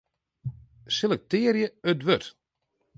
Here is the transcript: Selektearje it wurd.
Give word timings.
Selektearje 0.97 1.67
it 1.91 2.03
wurd. 2.07 2.25